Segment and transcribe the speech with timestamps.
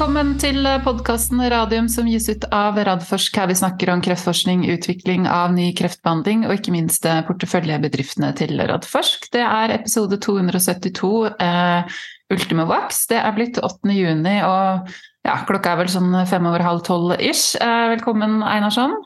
[0.00, 5.26] Velkommen til podkasten Radium som gis ut av Radforsk, her vi snakker om kreftforskning, utvikling
[5.28, 9.26] av ny kreftbehandling og ikke minst porteføljebedriftene til Radforsk.
[9.36, 11.10] Det er episode 272,
[11.44, 11.98] eh,
[12.32, 13.02] Ultimovax.
[13.12, 13.92] Det er blitt 8.
[13.92, 14.88] juni, og
[15.28, 17.60] ja, klokka er vel sånn fem over halv tolv ish.
[17.60, 18.96] Eh, velkommen, Einarsson.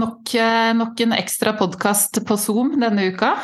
[0.00, 3.36] Nok, eh, nok en ekstra podkast på Zoom denne uka.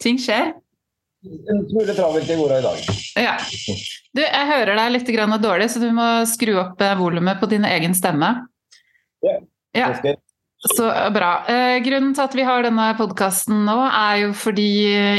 [0.00, 0.54] Ting skjer.
[1.20, 2.84] En smule travelt i jorda i dag.
[3.20, 3.34] Ja.
[4.16, 5.10] Du, jeg hører deg litt
[5.42, 8.32] dårlig, så du må skru opp eh, volumet på din egen stemme.
[9.20, 9.36] Ja.
[9.76, 9.90] ja.
[10.60, 11.44] Så bra.
[11.48, 14.70] Eh, grunnen til at vi har denne podkasten nå, er jo fordi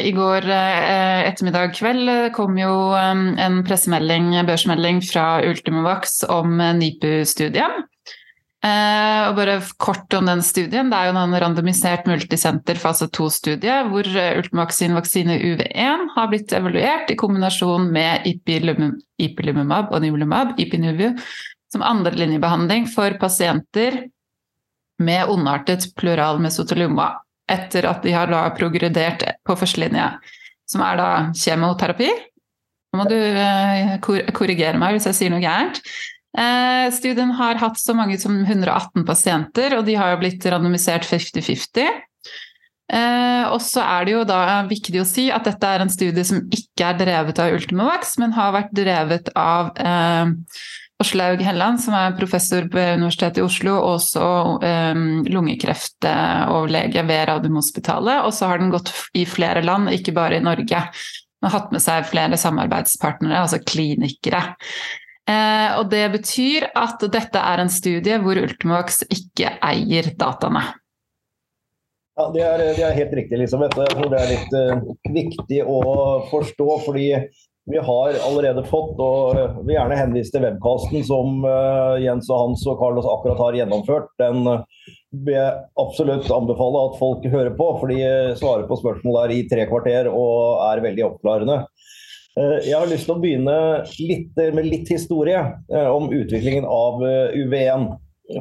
[0.02, 7.86] i går eh, ettermiddag kveld kom jo en pressemelding, børsmelding fra Ultimovax om NIPU-studien.
[8.62, 10.92] Eh, og bare kort om den studien.
[10.92, 17.10] Det er jo en randomisert multisenter fase 2-studie hvor eh, Ultimovaxin-vaksine UV1 har blitt evaluert
[17.10, 21.10] i kombinasjon med ipilimumab og nivolumab, ipinuvu,
[21.74, 24.04] som andrelinjebehandling for pasienter
[25.02, 27.16] med ondartet plural mesotelioma
[27.50, 30.06] etter at de har da progredert på førstelinje,
[30.70, 32.12] som er da kjemoterapi.
[32.92, 35.82] Nå må du eh, korrigere meg hvis jeg sier noe gærent.
[36.38, 41.08] Eh, studien har hatt så mange som 118 pasienter, og de har jo blitt randomisert
[41.08, 41.90] 50-50.
[42.92, 46.26] Eh, og så er det jo da viktig å si at dette er en studie
[46.28, 50.34] som ikke er drevet av Ultimovax, men har vært drevet av eh,
[51.02, 54.26] Åslaug Helland, som er professor ved Universitetet i Oslo, og også
[54.68, 58.28] eh, lungekreftoverlege ved Radiumhospitalet.
[58.28, 60.84] Og så har den gått i flere land, ikke bare i Norge.
[61.42, 64.44] Den har hatt med seg flere samarbeidspartnere, altså klinikere.
[65.30, 70.64] Eh, og det betyr at dette er en studie hvor Ultimovax ikke eier dataene.
[72.18, 73.78] Ja, Det er, det er helt riktig, Elisabeth.
[73.80, 75.78] Jeg tror det er litt uh, viktig å
[76.32, 76.68] forstå.
[76.86, 77.08] fordi
[77.70, 82.66] vi har allerede fått, og vil gjerne henvise til webkasten som uh, Jens og Hans
[82.68, 84.10] og Carlos akkurat har gjennomført.
[84.20, 84.44] Den
[85.24, 88.02] vil jeg absolutt anbefale at folk hører på, for de
[88.42, 91.62] svarer på spørsmål der i tre kvarter og er veldig oppklarende.
[92.40, 93.56] Eh, jeg har lyst til å begynne
[94.00, 97.90] litt, med litt historie eh, om utviklingen av UVM, UV1.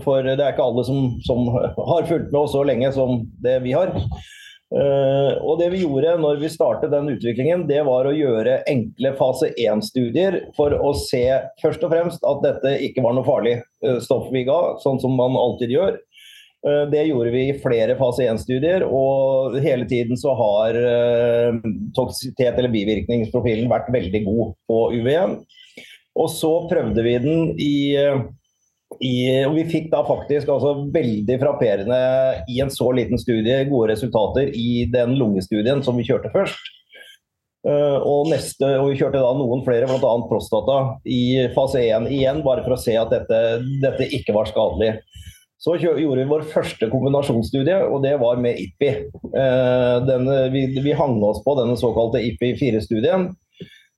[0.04, 3.56] For det er ikke alle som, som har fulgt med oss så lenge som det
[3.64, 3.90] vi har.
[4.70, 9.48] Og det vi gjorde når vi startet den utviklingen, det var å gjøre enkle fase
[9.58, 11.24] 1-studier for å se
[11.58, 13.56] først og fremst at dette ikke var noe farlig
[14.06, 15.98] stoff vi ga, sånn som man alltid gjør.
[16.66, 21.60] Eh, det gjorde vi i flere fase 1-studier, og hele tiden så har eh,
[21.96, 25.38] toksisitet eller bivirkningsprofilen vært veldig god på UV1.
[26.20, 27.94] Og så prøvde vi den i,
[29.06, 29.14] i
[29.46, 32.00] og Vi fikk da faktisk altså veldig frapperende
[32.50, 36.60] i en så liten studie gode resultater i den lungestudien som vi kjørte først.
[37.60, 40.12] Uh, og, neste, og Vi kjørte da noen flere, bl.a.
[40.28, 43.40] prostata, i fase 1 igjen, bare for å se at dette,
[43.84, 44.94] dette ikke var skadelig.
[45.60, 48.92] Så gjorde vi vår første kombinasjonsstudie, og det var med IPI.
[49.36, 50.12] Eh,
[50.54, 53.26] vi, vi, hang oss på denne såkalte IPI4-studien.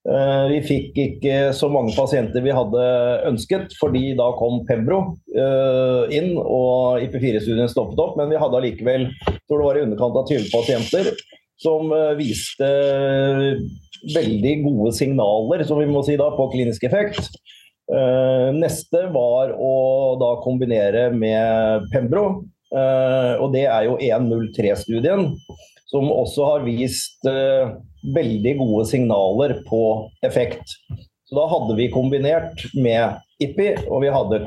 [0.02, 2.86] Eh, vi fikk ikke så mange pasienter vi hadde
[3.30, 8.18] ønsket, fordi da kom Pembro eh, inn og IPI4-studien stoppet opp.
[8.18, 11.12] Men vi hadde allikevel tror det var i underkant av 20 pasienter
[11.62, 12.66] som viste
[14.10, 17.30] veldig gode signaler som vi må si da, på klinisk effekt.
[17.92, 19.72] Uh, neste var å
[20.20, 22.26] da kombinere med Pembro.
[22.72, 25.26] Uh, og det er jo 103-studien,
[25.90, 27.74] som også har vist uh,
[28.16, 29.82] veldig gode signaler på
[30.24, 30.72] effekt.
[31.28, 34.40] Så da hadde vi kombinert med IPI, og vi hadde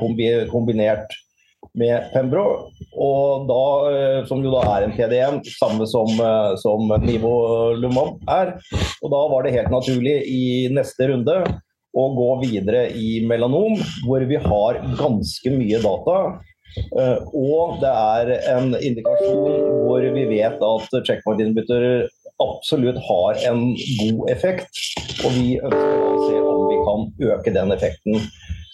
[0.50, 1.14] kombinert
[1.78, 2.72] med Pembro.
[2.98, 3.62] Og da,
[4.26, 6.12] som jo da er en PDM, samme som,
[6.62, 8.54] som Nivolumab er.
[9.02, 11.40] Og da var det helt naturlig i neste runde
[11.96, 16.18] å gå videre i melanom, hvor vi har ganske mye data.
[16.76, 22.08] Eh, og det er en indikasjon hvor vi vet at checkpoint-innbyttere
[22.42, 23.70] absolutt har en
[24.00, 24.82] god effekt.
[25.24, 28.20] Og vi ønsker å se om vi kan øke den effekten.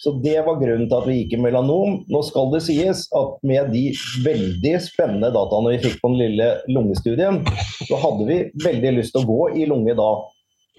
[0.03, 2.01] Så Det var grunnen til at vi gikk i melanom.
[2.11, 3.85] Nå skal det sies at med de
[4.25, 7.39] veldig spennende dataene vi fikk på den lille lungestudien,
[7.87, 10.09] så hadde vi veldig lyst til å gå i lunge da.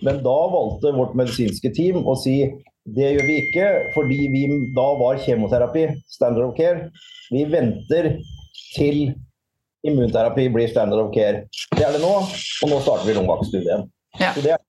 [0.05, 2.39] Men da valgte vårt medisinske team å si
[2.85, 4.43] det gjør vi ikke, fordi vi
[4.77, 6.91] da var kjemoterapi standard of care.
[7.33, 8.11] Vi venter
[8.75, 9.15] til
[9.89, 11.47] immunterapi blir standard of care.
[11.73, 13.87] Det er det nå, og nå starter vi lungevaksstudien.
[14.21, 14.35] Ja.
[14.37, 14.61] Så det er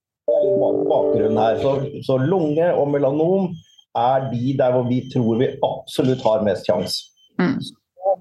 [0.90, 1.60] bakgrunnen her.
[1.60, 1.76] Så,
[2.08, 3.52] så, lunge og melanom
[4.00, 7.12] er de der hvor vi tror vi absolutt har mest sjanse.
[7.40, 7.60] Mm.
[7.60, 8.16] Så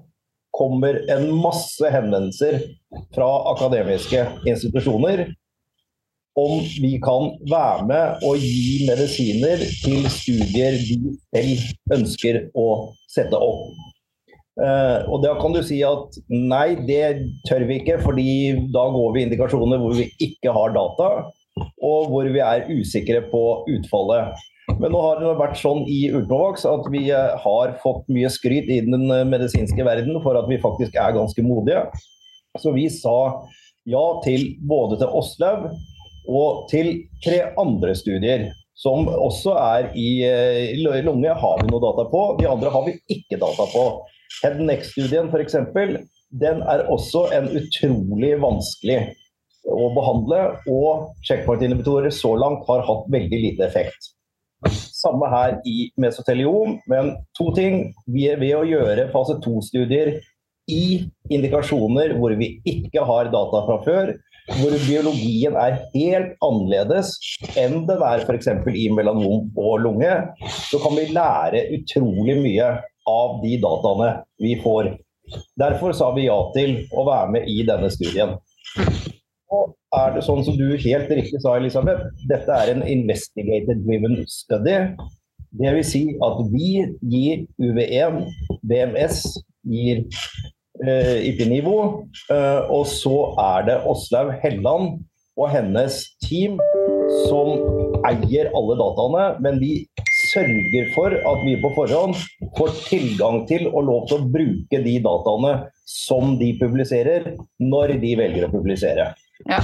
[0.55, 2.61] kommer en masse henvendelser
[3.15, 5.27] fra akademiske institusjoner
[6.35, 10.97] om vi kan være med og gi medisiner til studier de
[11.31, 12.67] selv ønsker å
[13.11, 13.69] sette opp.
[14.55, 18.27] Uh, og da kan du si at nei, det tør vi ikke, fordi
[18.71, 21.09] da går vi indikasjoner hvor vi ikke har data,
[21.83, 24.35] og hvor vi er usikre på utfallet.
[24.79, 28.71] Men nå har det vært sånn i Ultimovax at vi eh, har fått mye skryt
[28.73, 31.83] i den eh, medisinske verden for at vi faktisk er ganske modige.
[32.59, 33.45] Så vi sa
[33.85, 35.67] ja til både til Åslaug
[36.27, 36.91] og til
[37.25, 38.49] tre andre studier.
[38.75, 40.09] Som også er i,
[40.75, 42.23] i lunge, har vi noe data på.
[42.41, 43.85] De andre har vi ikke data på.
[44.41, 45.55] Head Next-studien f.eks.
[46.35, 48.99] Den er også en utrolig vanskelig
[49.71, 50.41] å behandle.
[50.67, 54.11] Og checkpoint-inhibitorer så langt har hatt veldig lite effekt.
[54.75, 57.93] Samme her i mesoteliom, men to ting.
[58.11, 60.17] Vi er ved å gjøre fase to-studier
[60.71, 64.15] i indikasjoner hvor vi ikke har data fra før,
[64.53, 67.15] hvor biologien er helt annerledes
[67.57, 68.51] enn den er f.eks.
[68.69, 70.11] i melanom og lunge,
[70.69, 72.69] så kan vi lære utrolig mye
[73.09, 74.11] av de dataene
[74.41, 74.93] vi får.
[75.57, 78.35] Derfor sa vi ja til å være med i denne studien.
[79.53, 84.21] Og er det sånn som du helt riktig sa, Elisabeth, dette er en investigated driven
[84.29, 84.77] study.
[85.55, 86.71] Det vil si at vi
[87.09, 88.25] gir UV1,
[88.67, 89.21] BMS
[89.65, 90.03] gir
[90.91, 91.77] eh, IP-nivå,
[92.33, 94.99] eh, og så er det Åslaug Helland
[95.35, 96.59] og hennes team
[97.27, 97.51] som
[98.07, 99.71] eier alle dataene, men vi
[100.31, 102.17] sørger for at vi på forhånd
[102.57, 105.55] får tilgang til og lov til å bruke de dataene
[105.89, 109.11] som de publiserer, når de velger å publisere.
[109.49, 109.61] Ja.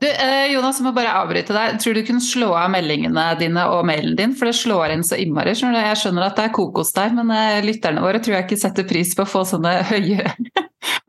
[0.00, 1.76] Du, eh, Jonas, jeg må bare avbryte deg.
[1.80, 4.34] Tror du kunne slå av meldingene dine og mailen din?
[4.34, 5.54] For det slår inn så innmari.
[5.54, 8.88] Jeg skjønner at det er kokos der, men eh, lytterne våre tror jeg ikke setter
[8.88, 10.34] pris på å få sånne høye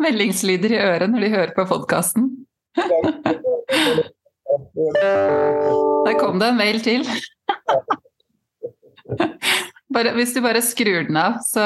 [0.03, 2.29] meldingslyder i øret når de hører på podkasten.
[6.05, 7.07] Der kom det en mail til.
[9.95, 11.63] Bare, hvis du bare skrur den av, så,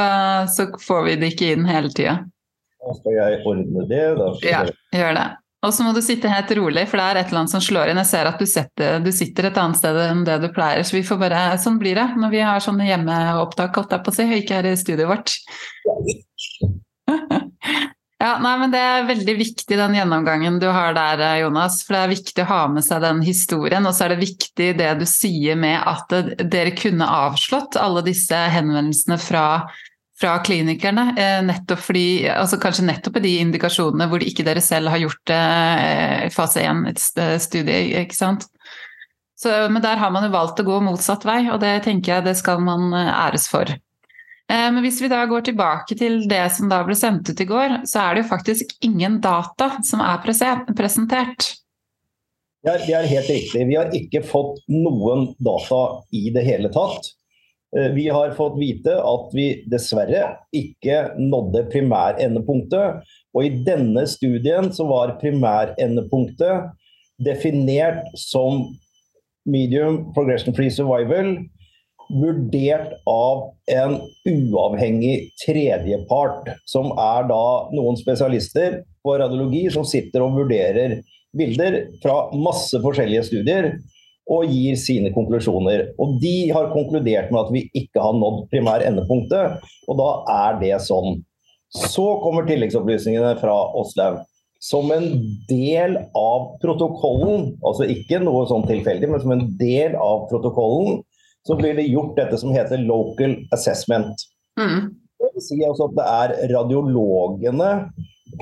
[0.54, 2.20] så får vi det ikke inn hele tida.
[2.84, 4.04] Da skal jeg ordne det.
[4.20, 4.60] Da ja,
[4.94, 5.24] gjør det.
[5.60, 7.92] Og så må du sitte helt rolig, for det er et eller annet som slår
[7.92, 8.00] inn.
[8.00, 10.86] Jeg ser at du, setter, du sitter et annet sted enn det du pleier.
[10.88, 14.14] Så vi får bare, sånn blir det når vi har sånne hjemmeopptak, holdt jeg på
[14.14, 15.36] å si, og ikke er i studioet vårt.
[18.20, 21.78] Ja, nei, men Det er veldig viktig den gjennomgangen du har der, Jonas.
[21.88, 23.88] For det er viktig å ha med seg den historien.
[23.88, 26.12] Og så er det viktig det du sier med at
[26.52, 29.46] dere kunne avslått alle disse henvendelsene fra
[30.20, 31.14] fra klinikerne.
[31.18, 35.34] Eh, nettopp fordi, altså Kanskje nettopp i de indikasjonene hvor ikke dere selv har gjort
[35.34, 38.02] eh, fase 1-studie.
[38.04, 38.48] ikke sant?
[39.40, 42.28] Så, men der har man jo valgt å gå motsatt vei, og det tenker jeg
[42.28, 43.72] det skal man eh, æres for.
[44.50, 47.84] Men hvis vi da går tilbake til det som da ble sendt ut i går,
[47.86, 51.46] så er det jo faktisk ingen data som er presentert.
[52.66, 53.68] Er, det er helt riktig.
[53.70, 55.84] Vi har ikke fått noen data
[56.18, 57.12] i det hele tatt.
[57.78, 60.24] Eh, vi har fått vite at vi dessverre
[60.56, 63.06] ikke nådde primærendepunktet.
[63.36, 66.72] Og i denne studien så var primærendepunktet
[67.22, 68.66] definert som
[69.50, 71.36] medium progression free survival,
[72.10, 77.44] vurdert av en uavhengig tredjepart, som er da
[77.76, 80.98] noen spesialister på radiologi som sitter og vurderer
[81.38, 83.70] bilder fra masse forskjellige studier
[84.30, 85.88] og gir sine konklusjoner.
[86.02, 90.60] Og de har konkludert med at vi ikke har nådd primær endepunktet, og da er
[90.62, 91.20] det sånn.
[91.70, 94.22] Så kommer tilleggsopplysningene fra Åslaug.
[94.60, 95.06] Som en
[95.48, 101.00] del av protokollen, altså ikke noe sånn tilfeldig, men som en del av protokollen,
[101.48, 104.26] så blir det gjort dette som heter local assessment.
[104.60, 104.92] Mm.
[105.20, 107.72] Det vil si altså at det er radiologene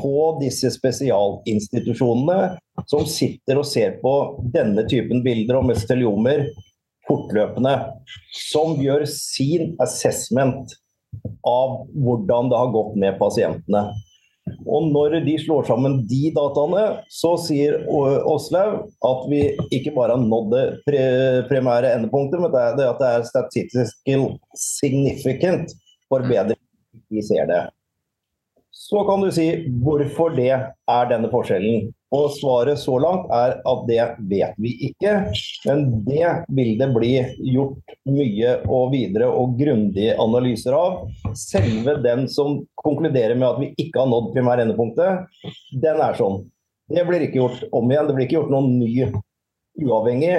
[0.02, 4.14] på disse spesialinstitusjonene som sitter og ser på
[4.54, 6.48] denne typen bilder og mesteliomer
[7.08, 7.76] fortløpende.
[8.50, 10.76] Som gjør sin assessment
[11.48, 13.88] av hvordan det har gått med pasientene.
[14.64, 19.42] Og når de slår sammen de dataene, så sier Åslaug at vi
[19.76, 21.02] ikke bare har nådd det
[21.50, 24.14] primære endepunktet, men at det er statistisk
[24.56, 25.76] significant
[26.08, 26.60] forbedring.
[27.12, 27.66] Vi ser det.
[28.72, 29.50] Så kan du si
[29.84, 31.90] hvorfor det er denne forskjellen.
[32.16, 35.14] Og svaret så langt er at det vet vi ikke.
[35.68, 37.12] Men det vil det bli
[37.52, 41.02] gjort mye og videre og grundige analyser av.
[41.36, 45.28] Selve den som konkluderer med at vi ikke har nådd primær endepunktet,
[45.84, 46.46] den er sånn.
[46.88, 48.08] Det blir ikke gjort om igjen.
[48.08, 49.10] Det blir ikke gjort noen ny
[49.84, 50.38] uavhengig.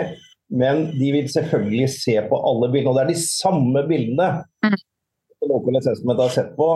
[0.49, 2.95] Men de vil selvfølgelig se på alle bildene.
[2.95, 4.31] Og det er de samme bildene
[4.65, 6.71] som Local Assessment har sett på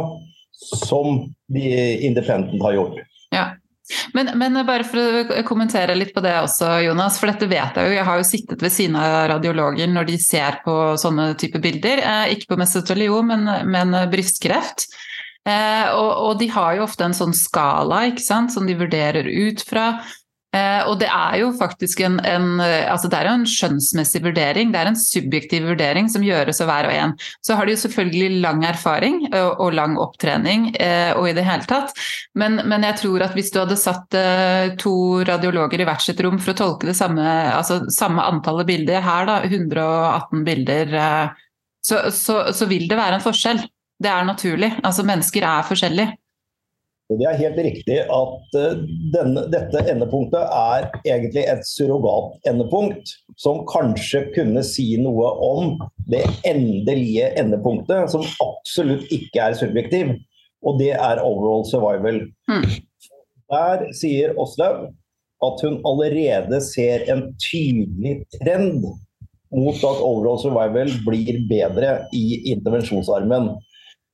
[0.52, 1.64] som de
[2.04, 3.00] Independent har gjort.
[4.14, 7.18] Men, men, bare for å kommentere litt på det også, Jonas.
[7.20, 7.96] For dette vet jeg jo.
[7.98, 12.02] Jeg har jo sittet ved siden av radiologer når de ser på sånne type bilder.
[12.02, 14.86] Eh, ikke på mesoteliom, men, men brystkreft.
[15.42, 19.64] Eh, og, og, de har jo ofte en sånn skala sant, som de vurderer ut
[19.66, 19.96] fra.
[20.52, 24.82] Eh, og det er jo faktisk en, en, altså det er en skjønnsmessig vurdering, det
[24.82, 27.14] er en subjektiv vurdering som gjøres av hver og en.
[27.44, 31.46] Så har de jo selvfølgelig lang erfaring og, og lang opptrening eh, og i det
[31.46, 31.94] hele tatt.
[32.38, 34.94] Men, men, jeg tror at hvis du hadde satt eh, to
[35.28, 39.28] radiologer i hvert sitt rom for å tolke det samme, altså samme antallet bilder her,
[39.28, 41.46] da, 118 bilder, eh,
[41.82, 43.62] så, så, så vil det være en forskjell.
[44.02, 44.72] Det er naturlig.
[44.82, 46.16] Altså mennesker er forskjellige.
[47.20, 48.80] Det er helt riktig at eh,
[49.14, 55.76] denne, dette endepunktet er egentlig et surrogat-endepunkt, som kanskje kunne si noe om
[56.12, 60.16] det endelige endepunktet, som absolutt ikke er subjektiv,
[60.62, 62.24] og det er overall survival.
[62.50, 62.66] Mm.
[63.52, 64.90] Der sier Åslaug
[65.42, 68.84] at hun allerede ser en tydelig trend
[69.52, 73.50] mot at overall survival blir bedre i intervensjonsarmen.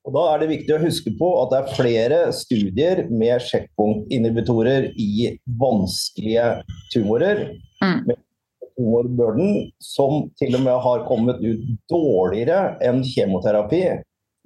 [0.08, 4.88] Og Da er det viktig å huske på at det er flere studier med sjekkpunktinhibitorer
[4.96, 6.46] i vanskelige
[6.94, 7.44] tumorer.
[7.84, 8.14] Mm.
[8.78, 13.82] Burden, som til og med har kommet ut dårligere enn kjemoterapi.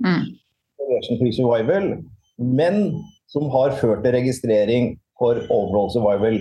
[0.02, 0.32] Mm.
[1.36, 1.92] Survival,
[2.42, 2.80] men
[3.30, 6.40] som har ført til registrering for overall survival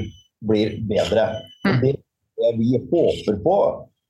[0.50, 1.28] blir bedre.
[1.68, 1.78] Mm.
[1.84, 1.94] Det
[2.42, 3.58] det vi håper på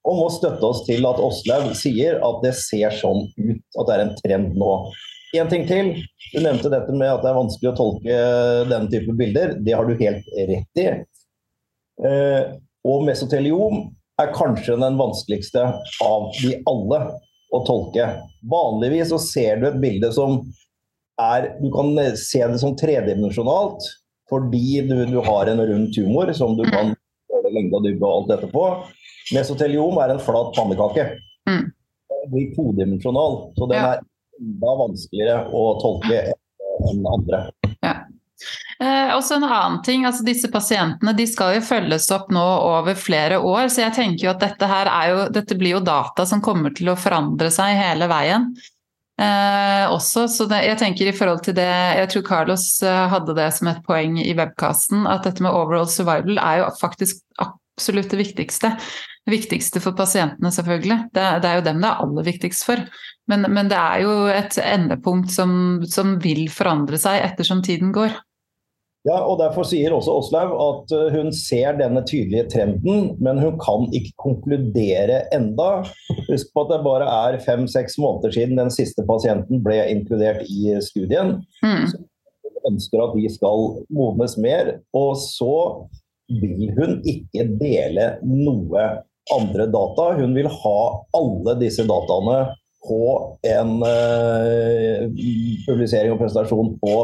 [0.07, 3.95] og må støtte oss til at Åslaug sier at det ser sånn ut, at det
[3.95, 4.73] er en trend nå.
[5.37, 5.93] En ting til.
[6.33, 8.17] Du nevnte dette med at det er vanskelig å tolke
[8.67, 9.55] denne type bilder.
[9.63, 10.87] Det har du helt rett i.
[12.01, 12.41] Eh,
[12.87, 13.85] og mesoteliom
[14.21, 15.67] er kanskje den vanskeligste
[16.03, 17.01] av de alle
[17.51, 18.07] å tolke.
[18.51, 20.41] Vanligvis så ser du et bilde som
[21.21, 23.85] er Du kan se det som tredimensjonalt
[24.31, 26.93] fordi du, du har en rund tumor som du kan
[27.55, 28.65] lengde og dybde og alt dette på.
[29.35, 31.07] Mesoteliom er en flat pannekake.
[31.49, 31.67] Mm.
[32.11, 33.91] Den blir todimensjonal, så den ja.
[33.95, 34.07] er
[34.41, 37.45] enda vanskeligere å tolke enn andre.
[37.81, 37.95] Ja.
[38.81, 42.97] Eh, også en annen ting, altså Disse pasientene de skal jo følges opp nå over
[42.97, 43.67] flere år.
[43.69, 46.73] så jeg tenker jo at Dette her er jo, dette blir jo data som kommer
[46.73, 48.49] til å forandre seg hele veien.
[49.21, 53.35] Eh, også, så det, jeg tenker i forhold til det, jeg tror Carlos eh, hadde
[53.37, 58.09] det som et poeng i webcasten, at dette med overall survival er jo faktisk absolutt
[58.13, 58.73] det viktigste.
[59.21, 60.97] Det viktigste for pasientene, selvfølgelig.
[61.13, 62.81] Det, det er jo dem det er aller viktigst for.
[63.29, 65.53] Men, men det er jo et endepunkt som,
[65.85, 68.15] som, vil forandre seg ettersom tiden går.
[69.07, 73.57] Ja, og Derfor sier også Åslaug at eh, hun ser denne tydelige trenden, men hun
[73.61, 75.87] kan ikke konkludere enda.
[76.27, 80.75] Husk på at det bare er fem-seks måneder siden den siste pasienten ble inkludert i
[80.85, 81.39] studien.
[81.65, 81.89] Mm.
[81.89, 81.97] Så
[82.45, 84.75] hun ønsker at de skal modnes mer.
[84.93, 85.55] Og så
[86.29, 88.85] vil hun ikke dele noe
[89.33, 90.11] andre data.
[90.21, 90.79] Hun vil ha
[91.17, 92.51] alle disse dataene
[92.85, 93.01] på
[93.45, 95.03] en uh,
[95.67, 96.95] publisering og presentasjon på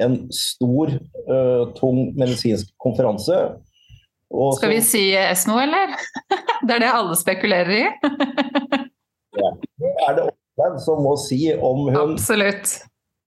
[0.00, 0.92] en stor,
[1.28, 3.36] uh, tung medisinsk konferanse.
[4.30, 5.96] Og Skal vi si ESMO, eller?
[6.66, 7.82] det er det alle spekulerer i.
[9.40, 9.50] ja,
[9.82, 12.76] det er det Oppland som må si om hun Absolutt.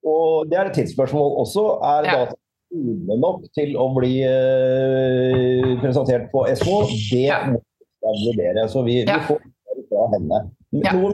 [0.07, 1.65] Og det er et tidsspørsmål også.
[1.89, 2.15] Er ja.
[2.23, 2.39] data
[2.73, 6.79] gode nok til å bli uh, presentert på ESMO?
[7.11, 7.43] Det ja.
[7.51, 8.67] må vi vurdere.
[8.71, 9.19] Så vi, ja.
[9.19, 10.41] vi får det fra henne.
[10.79, 10.95] Ja.
[10.95, 11.13] Noe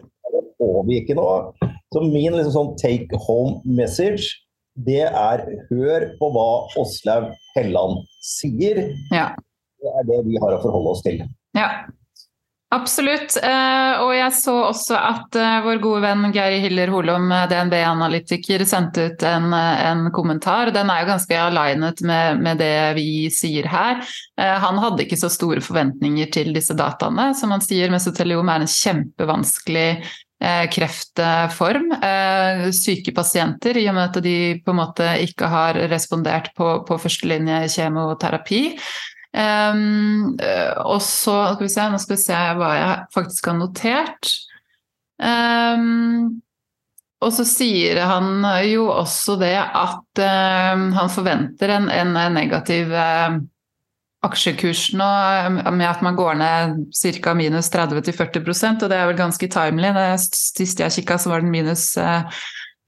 [0.60, 1.27] får vi ikke nå.
[1.89, 4.38] Så min liksom sånn take home message
[4.86, 8.83] det er hør på hva Åslaug Helland sier.
[9.13, 9.31] Ja.
[9.79, 11.24] Det er det vi har å forholde oss til.
[11.57, 11.69] Ja.
[12.69, 13.33] Absolutt.
[13.41, 18.62] Eh, og jeg så også at eh, vår gode venn Geir Hiller Holom, eh, DNB-analytiker,
[18.69, 20.69] sendte ut en, en, kommentar.
[20.75, 24.05] Den er jo ganske alignet med, med, det vi sier her.
[24.38, 27.31] Han hadde ikke så store forventninger til disse dataene.
[27.38, 29.89] Som han sier, mesoteliom er en kjempevanskelig
[30.39, 31.89] kreftform.
[32.72, 37.00] Syke pasienter, i og med at de på en måte ikke har respondert på, på
[37.03, 38.62] førstelinje kjemoterapi.
[39.29, 40.39] Um,
[40.89, 44.31] og så skal vi se, nå skal vi se hva jeg faktisk har notert.
[45.22, 46.39] Um,
[47.19, 53.38] og så sier han jo også det at um, han forventer en, en negativ uh,
[54.26, 55.06] aksjekurs nå
[55.72, 56.74] med at man går ned
[57.24, 57.34] ca.
[57.38, 59.90] minus 30-40% og det er vel ganske timely.
[59.96, 62.22] Det siste jeg kikka, så var den minus uh,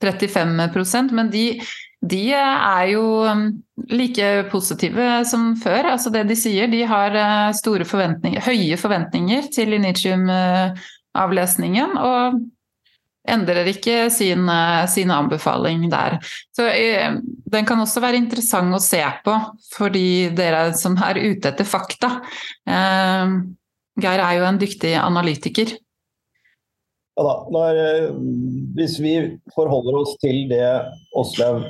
[0.04, 1.60] 35% men de,
[2.04, 5.82] de er jo um, like positive som før.
[5.94, 11.90] Altså det de sier, de har store forventninger, høye forventninger til Initium-avlesningen.
[11.96, 12.34] Og
[13.28, 14.48] endrer ikke sin,
[14.90, 16.18] sin anbefaling der.
[16.56, 16.66] Så
[17.52, 19.36] Den kan også være interessant å se på
[19.70, 22.16] for de dere som er ute etter fakta.
[24.02, 25.76] Geir er jo en dyktig analytiker.
[27.12, 27.78] Ja da, når,
[28.76, 29.14] Hvis vi
[29.54, 30.64] forholder oss til det
[31.18, 31.66] Åslaug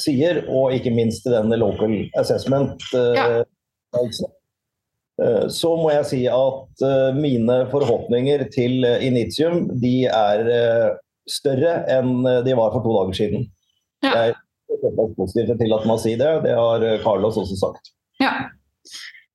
[0.00, 3.42] sier, og ikke minst til denne local assessment, ja.
[3.42, 3.44] Eh,
[5.52, 10.88] så må jeg si at eh, mine forhåpninger til Initium de er eh,
[11.26, 13.46] større enn de var for to dager siden.
[14.04, 14.12] Ja.
[14.12, 14.36] Jeg
[14.92, 16.32] er positiv til at man sier det.
[16.44, 17.90] Det har Carlos også sagt.
[18.20, 18.48] Ja,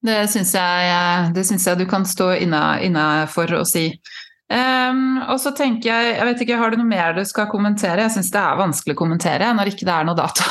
[0.05, 3.89] det syns jeg, det jeg du kan stå inne for å si.
[4.51, 8.03] Um, og så tenker jeg, jeg vet ikke, Har du noe mer du skal kommentere?
[8.03, 10.47] Jeg syns det er vanskelig å kommentere når ikke det er noe data.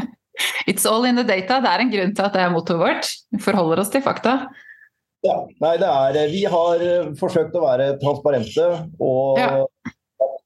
[0.70, 1.60] It's all in the data.
[1.60, 3.10] Det er en grunn til at det er mottoet vårt.
[3.34, 4.38] Vi forholder oss til fakta.
[5.24, 8.66] Ja, nei, det er, vi har eh, forsøkt å være transparente
[9.00, 9.64] og ja.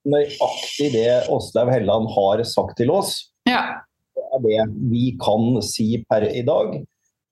[0.06, 3.16] nøyaktig det Åslaug Helland har sagt til oss.
[3.48, 3.82] Ja.
[4.14, 6.78] Det er det vi kan si per i dag.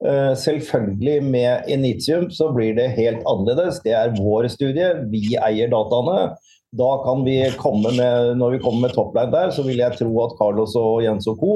[0.04, 3.78] Eh, selvfølgelig med Initium så blir det helt annerledes.
[3.86, 6.34] Det er vår studie, vi eier dataene.
[6.76, 10.10] Da kan vi komme med, Når vi kommer med topline der, så vil jeg tro
[10.26, 11.52] at Carlos og Jens og co.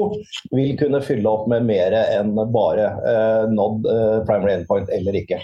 [0.55, 5.43] vil kunne fylle opp med mer enn bare uh, nådd uh, primary endpoint eller ikke.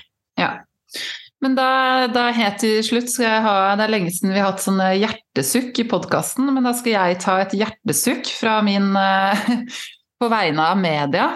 [1.45, 4.49] Men da, da helt til slutt skal jeg ha Det er lenge siden vi har
[4.49, 8.89] hatt sånne hjertesukk i podkasten, men da skal jeg ta et hjertesukk fra min
[10.17, 11.27] På vegne av media.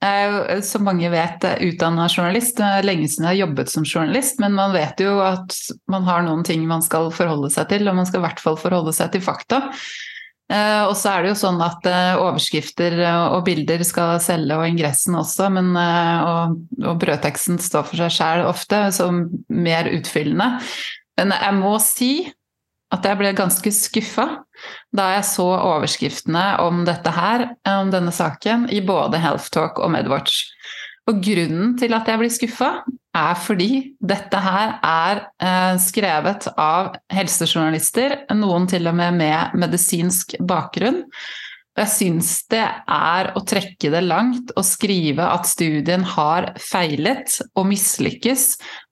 [0.00, 2.58] Jeg er som mange vet, utdanna journalist.
[2.58, 5.56] Det er lenge siden jeg har jobbet som journalist, men man vet jo at
[5.92, 8.60] man har noen ting man skal forholde seg til, og man skal i hvert fall
[8.60, 9.62] forholde seg til fakta.
[10.50, 12.96] Eh, og så er det jo sånn at eh, overskrifter
[13.36, 18.16] og bilder skal selge, og ingressen også, men, eh, og, og brødteksten står for seg
[18.16, 20.56] sjæl ofte, som mer utfyllende.
[21.20, 22.12] Men jeg må si
[22.90, 24.26] at jeg ble ganske skuffa
[24.96, 29.92] da jeg så overskriftene om dette her, om denne saken, i både Health Talk og
[29.94, 30.42] Medwatch.
[31.10, 32.70] Og grunnen til at jeg blir skuffa,
[33.16, 40.36] er fordi dette her er eh, skrevet av helsejournalister, noen til og med med medisinsk
[40.38, 41.02] bakgrunn.
[41.70, 47.36] Og jeg syns det er å trekke det langt å skrive at studien har feilet
[47.54, 48.46] og mislykkes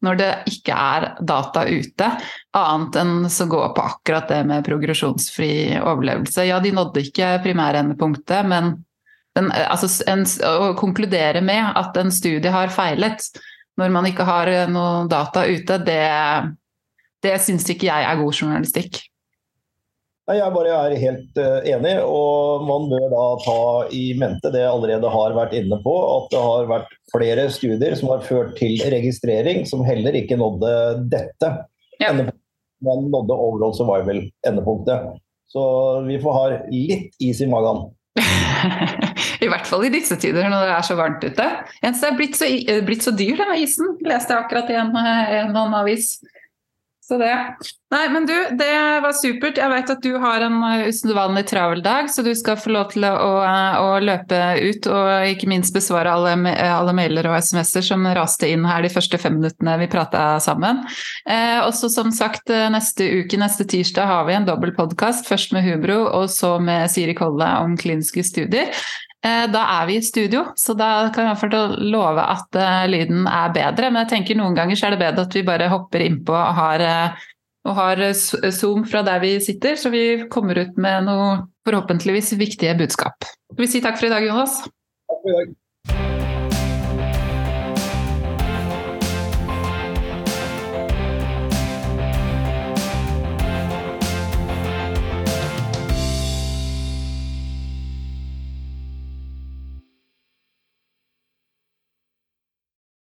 [0.06, 2.10] når det ikke er data ute,
[2.58, 5.52] annet enn som går på akkurat det med progresjonsfri
[5.82, 6.46] overlevelse.
[6.48, 8.76] Ja, de nådde ikke primærendepunktet, men
[9.38, 13.30] den, altså en, å konkludere med at en studie har feilet
[13.78, 16.02] når man ikke har eh, noe data ute, det,
[17.24, 19.00] det syns ikke jeg er god journalistikk.
[20.28, 23.60] Nei, Jeg bare er helt uh, enig, og man bør da ta
[23.96, 27.96] i mente det jeg allerede har vært inne på, at det har vært flere studier
[27.96, 30.74] som har ført til registrering, som heller ikke nådde
[31.08, 31.52] dette
[32.02, 32.12] ja.
[32.12, 35.16] men nådde overall survival-endepunktet.
[35.48, 35.64] Så
[36.04, 37.86] vi får ha litt is i magen.
[39.44, 41.46] I hvert fall i disse tider når det er så varmt ute.
[41.82, 42.48] Eneste er blitt så,
[42.86, 43.94] blitt så dyr, denne isen.
[44.06, 46.16] Leste jeg akkurat i en, en annen avis.
[47.08, 47.32] Så det.
[47.88, 49.56] Nei, men du, det var supert.
[49.56, 52.90] Jeg vet at du har en eh, usedvanlig travel dag, så du skal få lov
[52.92, 53.30] til å,
[53.80, 58.68] å, løpe ut og ikke minst besvare alle, alle mailer og SMS-er som raste inn
[58.68, 60.84] her de første fem minuttene vi prata sammen.
[61.24, 65.24] Eh, også som sagt, eh, neste uke, neste tirsdag, har vi en dobbel podkast.
[65.32, 68.68] Først med Hubro og så med Siri Kolle om kliniske studier.
[69.26, 73.50] Eh, da er vi i studio, så da kan jeg love at uh, lyden er
[73.54, 73.90] bedre.
[73.90, 76.58] Men jeg tenker noen ganger så er det bedre at vi bare hopper innpå og
[76.60, 77.28] har, uh,
[77.66, 81.30] og har Zoom fra der vi sitter, så vi kommer ut med noe
[81.66, 83.26] forhåpentligvis viktige budskap.
[83.58, 84.62] Vi si takk for i dag, Jonas?
[84.62, 85.56] Takk for i dag.